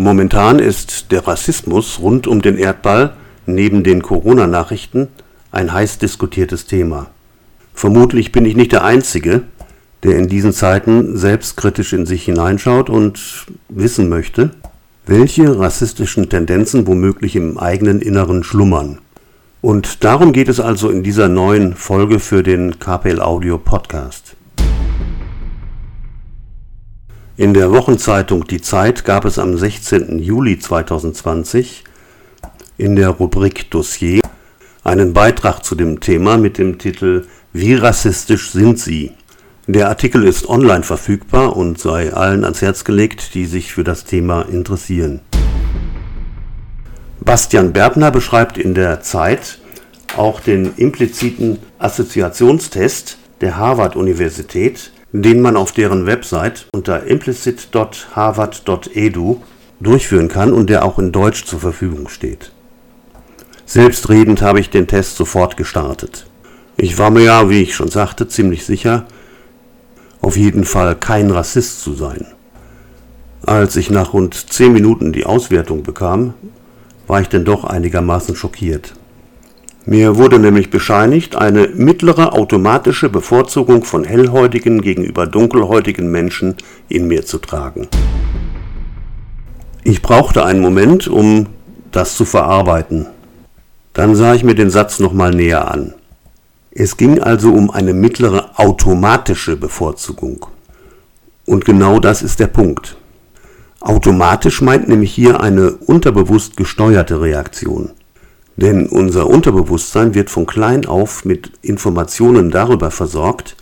Momentan 0.00 0.60
ist 0.60 1.10
der 1.10 1.26
Rassismus 1.26 1.98
rund 1.98 2.28
um 2.28 2.40
den 2.40 2.56
Erdball 2.56 3.14
neben 3.46 3.82
den 3.82 4.00
Corona-Nachrichten 4.00 5.08
ein 5.50 5.72
heiß 5.72 5.98
diskutiertes 5.98 6.66
Thema. 6.66 7.08
Vermutlich 7.74 8.30
bin 8.30 8.44
ich 8.44 8.54
nicht 8.54 8.70
der 8.70 8.84
Einzige, 8.84 9.42
der 10.04 10.16
in 10.16 10.28
diesen 10.28 10.52
Zeiten 10.52 11.16
selbstkritisch 11.16 11.94
in 11.94 12.06
sich 12.06 12.24
hineinschaut 12.24 12.88
und 12.88 13.46
wissen 13.68 14.08
möchte, 14.08 14.50
welche 15.04 15.58
rassistischen 15.58 16.28
Tendenzen 16.28 16.86
womöglich 16.86 17.34
im 17.34 17.58
eigenen 17.58 18.00
Inneren 18.00 18.44
schlummern. 18.44 18.98
Und 19.62 20.04
darum 20.04 20.32
geht 20.32 20.48
es 20.48 20.60
also 20.60 20.90
in 20.90 21.02
dieser 21.02 21.26
neuen 21.26 21.74
Folge 21.74 22.20
für 22.20 22.44
den 22.44 22.78
KPL 22.78 23.20
Audio 23.20 23.58
Podcast. 23.58 24.37
In 27.38 27.54
der 27.54 27.70
Wochenzeitung 27.70 28.48
Die 28.48 28.60
Zeit 28.60 29.04
gab 29.04 29.24
es 29.24 29.38
am 29.38 29.56
16. 29.56 30.18
Juli 30.18 30.58
2020 30.58 31.84
in 32.78 32.96
der 32.96 33.10
Rubrik 33.10 33.70
Dossier 33.70 34.22
einen 34.82 35.12
Beitrag 35.12 35.64
zu 35.64 35.76
dem 35.76 36.00
Thema 36.00 36.36
mit 36.36 36.58
dem 36.58 36.78
Titel 36.78 37.26
Wie 37.52 37.74
rassistisch 37.74 38.50
sind 38.50 38.80
Sie? 38.80 39.12
Der 39.68 39.88
Artikel 39.88 40.24
ist 40.24 40.48
online 40.48 40.82
verfügbar 40.82 41.56
und 41.56 41.78
sei 41.78 42.12
allen 42.12 42.42
ans 42.42 42.60
Herz 42.60 42.82
gelegt, 42.82 43.34
die 43.34 43.46
sich 43.46 43.72
für 43.72 43.84
das 43.84 44.02
Thema 44.02 44.42
interessieren. 44.42 45.20
Bastian 47.20 47.72
Berbner 47.72 48.10
beschreibt 48.10 48.58
in 48.58 48.74
der 48.74 49.00
Zeit 49.00 49.60
auch 50.16 50.40
den 50.40 50.74
impliziten 50.74 51.60
Assoziationstest 51.78 53.16
der 53.40 53.56
Harvard-Universität, 53.56 54.90
den 55.12 55.40
man 55.40 55.56
auf 55.56 55.72
deren 55.72 56.06
Website 56.06 56.66
unter 56.72 57.04
implicit.harvard.edu 57.04 59.40
durchführen 59.80 60.28
kann 60.28 60.52
und 60.52 60.68
der 60.68 60.84
auch 60.84 60.98
in 60.98 61.12
Deutsch 61.12 61.44
zur 61.44 61.60
Verfügung 61.60 62.08
steht. 62.08 62.52
Selbstredend 63.64 64.42
habe 64.42 64.60
ich 64.60 64.70
den 64.70 64.86
Test 64.86 65.16
sofort 65.16 65.56
gestartet. 65.56 66.26
Ich 66.76 66.98
war 66.98 67.10
mir 67.10 67.22
ja, 67.22 67.50
wie 67.50 67.62
ich 67.62 67.74
schon 67.74 67.88
sagte, 67.88 68.28
ziemlich 68.28 68.64
sicher, 68.64 69.06
auf 70.20 70.36
jeden 70.36 70.64
Fall 70.64 70.96
kein 70.96 71.30
Rassist 71.30 71.80
zu 71.80 71.94
sein. 71.94 72.26
Als 73.44 73.76
ich 73.76 73.90
nach 73.90 74.12
rund 74.12 74.52
zehn 74.52 74.72
Minuten 74.72 75.12
die 75.12 75.26
Auswertung 75.26 75.82
bekam, 75.82 76.34
war 77.06 77.20
ich 77.20 77.28
denn 77.28 77.44
doch 77.44 77.64
einigermaßen 77.64 78.36
schockiert. 78.36 78.94
Mir 79.90 80.18
wurde 80.18 80.38
nämlich 80.38 80.68
bescheinigt, 80.68 81.34
eine 81.34 81.68
mittlere 81.68 82.34
automatische 82.34 83.08
Bevorzugung 83.08 83.84
von 83.84 84.04
hellhäutigen 84.04 84.82
gegenüber 84.82 85.26
dunkelhäutigen 85.26 86.10
Menschen 86.10 86.56
in 86.90 87.06
mir 87.06 87.24
zu 87.24 87.38
tragen. 87.38 87.88
Ich 89.84 90.02
brauchte 90.02 90.44
einen 90.44 90.60
Moment, 90.60 91.08
um 91.08 91.46
das 91.90 92.16
zu 92.16 92.26
verarbeiten. 92.26 93.06
Dann 93.94 94.14
sah 94.14 94.34
ich 94.34 94.44
mir 94.44 94.54
den 94.54 94.68
Satz 94.68 94.98
nochmal 94.98 95.30
näher 95.30 95.70
an. 95.70 95.94
Es 96.70 96.98
ging 96.98 97.18
also 97.22 97.50
um 97.50 97.70
eine 97.70 97.94
mittlere 97.94 98.60
automatische 98.60 99.56
Bevorzugung. 99.56 100.44
Und 101.46 101.64
genau 101.64 101.98
das 101.98 102.20
ist 102.20 102.40
der 102.40 102.48
Punkt. 102.48 102.98
Automatisch 103.80 104.60
meint 104.60 104.86
nämlich 104.86 105.14
hier 105.14 105.40
eine 105.40 105.70
unterbewusst 105.72 106.58
gesteuerte 106.58 107.22
Reaktion. 107.22 107.92
Denn 108.58 108.88
unser 108.88 109.28
Unterbewusstsein 109.28 110.14
wird 110.14 110.30
von 110.30 110.44
klein 110.44 110.84
auf 110.84 111.24
mit 111.24 111.52
Informationen 111.62 112.50
darüber 112.50 112.90
versorgt, 112.90 113.56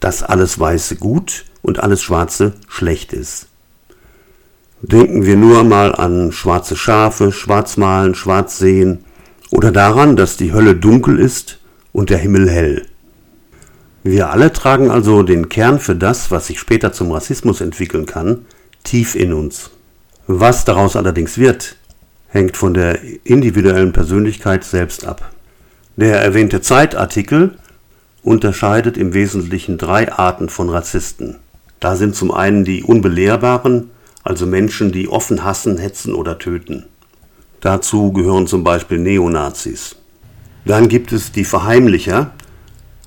dass 0.00 0.22
alles 0.22 0.58
Weiße 0.58 0.96
gut 0.96 1.44
und 1.60 1.80
alles 1.80 2.02
Schwarze 2.02 2.54
schlecht 2.66 3.12
ist. 3.12 3.48
Denken 4.80 5.26
wir 5.26 5.36
nur 5.36 5.62
mal 5.62 5.94
an 5.94 6.32
schwarze 6.32 6.74
Schafe, 6.74 7.32
Schwarzmalen, 7.32 8.14
Schwarzsehen 8.14 9.04
oder 9.50 9.70
daran, 9.70 10.16
dass 10.16 10.38
die 10.38 10.54
Hölle 10.54 10.74
dunkel 10.74 11.18
ist 11.18 11.60
und 11.92 12.08
der 12.08 12.18
Himmel 12.18 12.48
hell. 12.48 12.86
Wir 14.02 14.30
alle 14.30 14.54
tragen 14.54 14.90
also 14.90 15.22
den 15.22 15.50
Kern 15.50 15.78
für 15.78 15.96
das, 15.96 16.30
was 16.30 16.46
sich 16.46 16.58
später 16.58 16.94
zum 16.94 17.12
Rassismus 17.12 17.60
entwickeln 17.60 18.06
kann, 18.06 18.46
tief 18.84 19.16
in 19.16 19.34
uns. 19.34 19.70
Was 20.26 20.64
daraus 20.64 20.96
allerdings 20.96 21.36
wird, 21.36 21.76
hängt 22.34 22.56
von 22.56 22.74
der 22.74 22.98
individuellen 23.22 23.92
Persönlichkeit 23.92 24.64
selbst 24.64 25.06
ab. 25.06 25.30
Der 25.96 26.20
erwähnte 26.20 26.60
Zeitartikel 26.60 27.56
unterscheidet 28.24 28.98
im 28.98 29.14
Wesentlichen 29.14 29.78
drei 29.78 30.12
Arten 30.12 30.48
von 30.48 30.68
Rassisten. 30.68 31.36
Da 31.78 31.94
sind 31.94 32.16
zum 32.16 32.32
einen 32.32 32.64
die 32.64 32.82
Unbelehrbaren, 32.82 33.90
also 34.24 34.46
Menschen, 34.46 34.90
die 34.90 35.08
offen 35.08 35.44
hassen, 35.44 35.78
hetzen 35.78 36.12
oder 36.12 36.38
töten. 36.40 36.86
Dazu 37.60 38.12
gehören 38.12 38.48
zum 38.48 38.64
Beispiel 38.64 38.98
Neonazis. 38.98 39.94
Dann 40.64 40.88
gibt 40.88 41.12
es 41.12 41.30
die 41.30 41.44
Verheimlicher, 41.44 42.32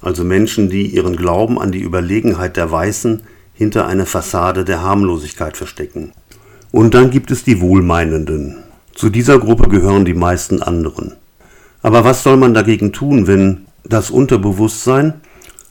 also 0.02 0.24
Menschen, 0.24 0.70
die 0.70 0.86
ihren 0.88 1.18
Glauben 1.18 1.60
an 1.60 1.74
die 1.74 1.82
Überlegenheit 1.82 2.56
der 2.56 2.72
Weißen 2.72 3.24
hinter 3.54 3.88
einer 3.88 4.06
Fassade 4.06 4.64
der 4.64 4.82
Harmlosigkeit 4.84 5.58
verstecken. 5.58 6.14
Und 6.72 6.94
dann 6.94 7.10
gibt 7.10 7.30
es 7.30 7.44
die 7.44 7.60
Wohlmeinenden. 7.60 8.64
Zu 8.98 9.12
dieser 9.12 9.38
Gruppe 9.38 9.70
gehören 9.70 10.06
die 10.06 10.16
meisten 10.16 10.64
anderen. 10.64 11.18
Aber 11.84 12.04
was 12.04 12.24
soll 12.24 12.36
man 12.36 12.56
dagegen 12.56 12.94
tun, 12.94 13.28
wenn 13.28 13.68
das 13.84 14.10
Unterbewusstsein 14.10 15.22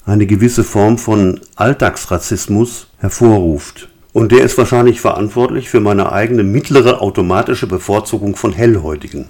eine 0.04 0.26
gewisse 0.26 0.62
Form 0.62 0.96
von 0.96 1.40
Alltagsrassismus 1.56 2.86
hervorruft? 2.98 3.88
Und 4.12 4.30
der 4.30 4.44
ist 4.44 4.56
wahrscheinlich 4.56 5.00
verantwortlich 5.00 5.68
für 5.68 5.80
meine 5.80 6.12
eigene 6.12 6.44
mittlere 6.44 7.02
automatische 7.02 7.66
Bevorzugung 7.66 8.36
von 8.36 8.52
Hellhäutigen. 8.52 9.26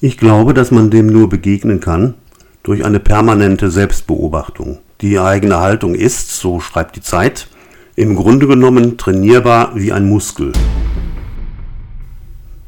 Ich 0.00 0.18
glaube, 0.18 0.52
dass 0.52 0.72
man 0.72 0.90
dem 0.90 1.06
nur 1.06 1.28
begegnen 1.28 1.78
kann 1.78 2.14
durch 2.64 2.84
eine 2.84 2.98
permanente 2.98 3.70
Selbstbeobachtung. 3.70 4.78
Die 5.00 5.20
eigene 5.20 5.60
Haltung 5.60 5.94
ist, 5.94 6.36
so 6.36 6.58
schreibt 6.58 6.96
die 6.96 7.02
Zeit, 7.02 7.46
im 7.94 8.16
Grunde 8.16 8.48
genommen 8.48 8.98
trainierbar 8.98 9.76
wie 9.76 9.92
ein 9.92 10.08
Muskel. 10.08 10.52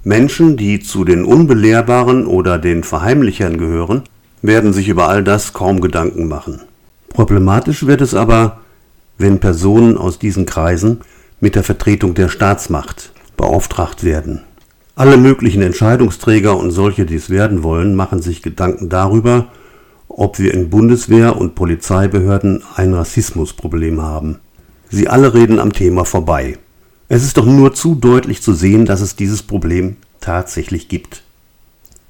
Menschen, 0.02 0.56
die 0.56 0.80
zu 0.80 1.04
den 1.04 1.24
Unbelehrbaren 1.24 2.26
oder 2.26 2.58
den 2.58 2.84
Verheimlichern 2.84 3.58
gehören, 3.58 4.02
werden 4.40 4.72
sich 4.72 4.88
über 4.88 5.08
all 5.08 5.22
das 5.22 5.52
kaum 5.52 5.80
Gedanken 5.80 6.26
machen. 6.26 6.60
Problematisch 7.10 7.86
wird 7.86 8.00
es 8.00 8.14
aber, 8.14 8.60
wenn 9.18 9.40
Personen 9.40 9.98
aus 9.98 10.18
diesen 10.18 10.46
Kreisen 10.46 11.00
mit 11.40 11.54
der 11.54 11.64
Vertretung 11.64 12.14
der 12.14 12.28
Staatsmacht 12.28 13.12
beauftragt 13.36 14.02
werden. 14.02 14.40
Alle 14.94 15.18
möglichen 15.18 15.60
Entscheidungsträger 15.60 16.56
und 16.56 16.70
solche, 16.70 17.04
die 17.04 17.16
es 17.16 17.28
werden 17.28 17.62
wollen, 17.62 17.94
machen 17.94 18.22
sich 18.22 18.42
Gedanken 18.42 18.88
darüber, 18.88 19.48
ob 20.08 20.38
wir 20.38 20.54
in 20.54 20.70
Bundeswehr 20.70 21.36
und 21.36 21.54
Polizeibehörden 21.54 22.62
ein 22.74 22.94
Rassismusproblem 22.94 24.00
haben. 24.00 24.40
Sie 24.88 25.08
alle 25.08 25.34
reden 25.34 25.58
am 25.58 25.72
Thema 25.72 26.04
vorbei. 26.04 26.58
Es 27.12 27.24
ist 27.24 27.38
doch 27.38 27.44
nur 27.44 27.74
zu 27.74 27.96
deutlich 27.96 28.40
zu 28.40 28.54
sehen, 28.54 28.86
dass 28.86 29.00
es 29.00 29.16
dieses 29.16 29.42
Problem 29.42 29.96
tatsächlich 30.20 30.86
gibt. 30.86 31.24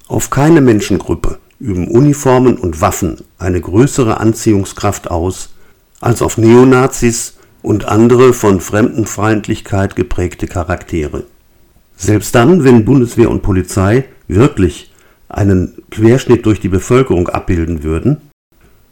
Auf 0.09 0.29
keine 0.29 0.61
Menschengruppe 0.61 1.39
üben 1.59 1.89
Uniformen 1.89 2.59
und 2.59 2.83
Waffen 2.83 3.23
eine 3.39 3.63
größere 3.63 4.21
Anziehungskraft 4.21 5.11
aus 5.11 5.55
als 6.03 6.21
auf 6.21 6.37
Neonazis 6.37 7.39
und 7.63 7.87
andere 7.87 8.35
von 8.35 8.61
Fremdenfeindlichkeit 8.61 9.97
geprägte 9.97 10.47
Charaktere. 10.47 11.25
Selbst 11.97 12.35
dann, 12.35 12.63
wenn 12.65 12.85
Bundeswehr 12.85 13.31
und 13.31 13.41
Polizei 13.41 14.05
wirklich 14.29 14.93
einen 15.31 15.81
Querschnitt 15.91 16.45
durch 16.45 16.61
die 16.61 16.69
Bevölkerung 16.69 17.31
abbilden 17.31 17.83
würden, 17.83 18.19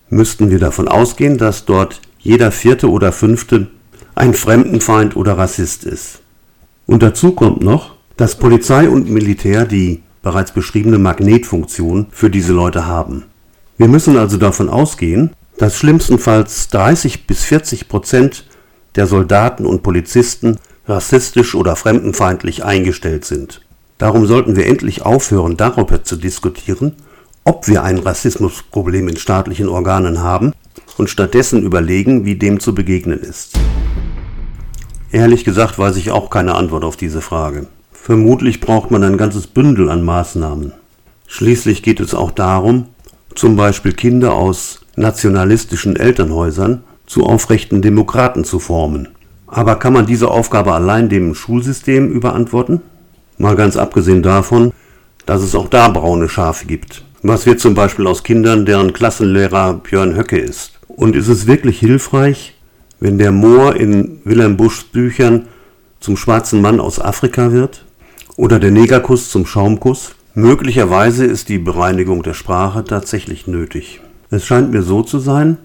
müssten 0.09 0.49
wir 0.49 0.59
davon 0.59 0.89
ausgehen, 0.89 1.37
dass 1.37 1.67
dort 1.67 2.01
jeder 2.19 2.51
vierte 2.51 2.91
oder 2.91 3.13
fünfte 3.13 3.67
ein 4.19 4.35
Fremdenfeind 4.35 5.17
oder 5.17 5.39
Rassist 5.39 5.85
ist. 5.85 6.21
Und 6.87 7.03
dazu 7.03 7.33
kommt 7.33 7.63
noch, 7.63 7.95
dass 8.17 8.37
Polizei 8.37 8.89
und 8.89 9.09
Militär 9.09 9.65
die 9.65 10.03
bereits 10.23 10.53
beschriebene 10.53 10.99
Magnetfunktion 10.99 12.07
für 12.11 12.29
diese 12.29 12.53
Leute 12.53 12.87
haben. 12.87 13.25
Wir 13.77 13.89
müssen 13.89 14.17
also 14.17 14.37
davon 14.37 14.69
ausgehen, 14.69 15.31
dass 15.57 15.77
schlimmstenfalls 15.77 16.69
30 16.69 17.27
bis 17.27 17.45
40 17.45 17.89
Prozent 17.89 18.45
der 18.97 19.07
Soldaten 19.07 19.65
und 19.65 19.83
Polizisten 19.83 20.59
rassistisch 20.87 21.55
oder 21.55 21.77
fremdenfeindlich 21.77 22.65
eingestellt 22.65 23.25
sind. 23.25 23.63
Darum 23.99 24.27
sollten 24.27 24.57
wir 24.57 24.67
endlich 24.67 25.03
aufhören, 25.03 25.57
darüber 25.57 26.03
zu 26.03 26.17
diskutieren, 26.17 26.95
ob 27.45 27.69
wir 27.69 27.83
ein 27.83 27.99
Rassismusproblem 27.99 29.09
in 29.09 29.17
staatlichen 29.17 29.69
Organen 29.69 30.23
haben 30.23 30.53
und 30.97 31.09
stattdessen 31.09 31.63
überlegen, 31.63 32.25
wie 32.25 32.37
dem 32.37 32.61
zu 32.61 32.75
begegnen 32.75 33.21
ist. 33.21 33.59
Ehrlich 35.11 35.45
gesagt 35.45 35.79
weiß 35.79 35.97
ich 35.97 36.11
auch 36.11 36.29
keine 36.29 36.55
Antwort 36.55 36.85
auf 36.85 36.97
diese 36.97 37.23
Frage. 37.23 37.67
Vermutlich 37.93 38.61
braucht 38.61 38.91
man 38.91 39.03
ein 39.03 39.17
ganzes 39.17 39.47
Bündel 39.47 39.91
an 39.91 40.05
Maßnahmen. 40.05 40.73
Schließlich 41.27 41.83
geht 41.83 42.01
es 42.01 42.15
auch 42.15 42.31
darum, 42.31 42.87
zum 43.35 43.57
Beispiel 43.57 43.93
Kinder 43.93 44.35
aus 44.35 44.81
nationalistischen 44.97 45.97
Elternhäusern 45.97 46.83
zu 47.07 47.25
aufrechten 47.25 47.81
Demokraten 47.81 48.45
zu 48.45 48.59
formen. 48.59 49.09
Aber 49.47 49.77
kann 49.77 49.95
man 49.95 50.05
diese 50.05 50.31
Aufgabe 50.31 50.75
allein 50.75 51.09
dem 51.09 51.35
Schulsystem 51.35 52.11
überantworten? 52.11 52.83
Mal 53.39 53.57
ganz 53.57 53.77
abgesehen 53.77 54.23
davon, 54.23 54.73
dass 55.25 55.43
es 55.43 55.55
auch 55.55 55.69
da 55.69 55.89
braune 55.89 56.29
Schafe 56.29 56.67
gibt. 56.67 57.05
Was 57.23 57.47
wird 57.47 57.61
zum 57.61 57.75
Beispiel 57.75 58.07
aus 58.07 58.25
Kindern, 58.25 58.67
deren 58.67 58.93
Klassenlehrer 58.93 59.75
Björn 59.75 60.17
Höcke 60.17 60.39
ist? 60.39 60.73
Und 60.89 61.17
ist 61.17 61.29
es 61.29 61.47
wirklich 61.47 61.79
hilfreich, 61.79 62.58
wenn 63.01 63.19
der 63.19 63.33
Moor 63.33 63.77
in 63.77 64.21
Wilhelm 64.25 64.57
Buschs 64.57 64.85
Büchern 64.85 65.47
zum 66.01 66.17
schwarzen 66.17 66.61
Mann 66.61 66.81
aus 66.81 67.01
Afrika 67.01 67.53
wird? 67.53 67.85
Oder 68.37 68.59
der 68.59 68.71
Negerkuss 68.71 69.31
zum 69.31 69.47
Schaumkuss? 69.47 70.15
Möglicherweise 70.35 71.25
ist 71.25 71.49
die 71.49 71.59
Bereinigung 71.59 72.23
der 72.23 72.35
Sprache 72.35 72.85
tatsächlich 72.85 73.47
nötig. 73.47 74.01
Es 74.31 74.47
scheint 74.47 74.71
mir 74.71 74.83
so 74.83 75.03
zu 75.03 75.19
sein, 75.19 75.57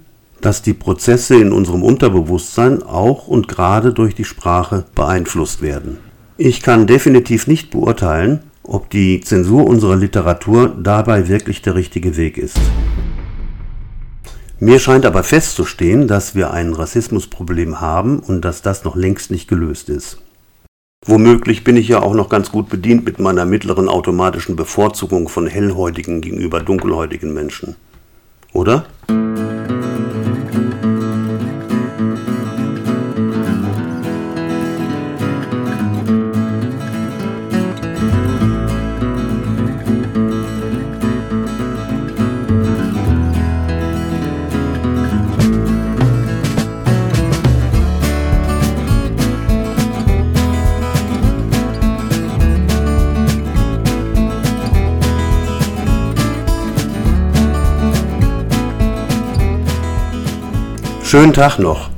dass 0.41 0.61
die 0.61 0.73
Prozesse 0.73 1.35
in 1.35 1.51
unserem 1.51 1.83
Unterbewusstsein 1.83 2.83
auch 2.83 3.27
und 3.27 3.47
gerade 3.47 3.93
durch 3.93 4.15
die 4.15 4.25
Sprache 4.25 4.85
beeinflusst 4.95 5.61
werden. 5.61 5.97
Ich 6.37 6.61
kann 6.61 6.87
definitiv 6.87 7.47
nicht 7.47 7.69
beurteilen, 7.71 8.39
ob 8.63 8.89
die 8.89 9.21
Zensur 9.21 9.67
unserer 9.67 9.95
Literatur 9.95 10.73
dabei 10.81 11.27
wirklich 11.27 11.61
der 11.61 11.75
richtige 11.75 12.17
Weg 12.17 12.37
ist. 12.37 12.59
Mir 14.63 14.79
scheint 14.79 15.05
aber 15.05 15.23
festzustehen, 15.23 16.07
dass 16.07 16.35
wir 16.35 16.51
ein 16.51 16.71
Rassismusproblem 16.71 17.81
haben 17.81 18.19
und 18.19 18.45
dass 18.45 18.61
das 18.61 18.85
noch 18.85 18.95
längst 18.95 19.29
nicht 19.29 19.49
gelöst 19.49 19.89
ist. 19.89 20.19
Womöglich 21.05 21.65
bin 21.65 21.75
ich 21.75 21.89
ja 21.89 22.01
auch 22.01 22.13
noch 22.13 22.29
ganz 22.29 22.49
gut 22.49 22.69
bedient 22.69 23.03
mit 23.03 23.19
meiner 23.19 23.43
mittleren 23.43 23.89
automatischen 23.89 24.55
Bevorzugung 24.55 25.27
von 25.27 25.47
hellhäutigen 25.47 26.21
gegenüber 26.21 26.61
dunkelhäutigen 26.61 27.33
Menschen. 27.33 27.75
Oder? 28.53 28.85
Schönen 61.13 61.31
Tag 61.31 61.59
noch. 61.59 61.92